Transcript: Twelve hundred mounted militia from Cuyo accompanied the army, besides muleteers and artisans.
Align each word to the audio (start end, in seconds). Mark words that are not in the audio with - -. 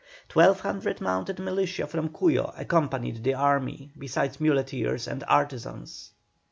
Twelve 0.29 0.61
hundred 0.61 0.99
mounted 0.99 1.37
militia 1.37 1.85
from 1.85 2.09
Cuyo 2.09 2.55
accompanied 2.57 3.23
the 3.23 3.35
army, 3.35 3.91
besides 3.95 4.41
muleteers 4.41 5.07
and 5.07 5.23
artisans. 5.27 6.09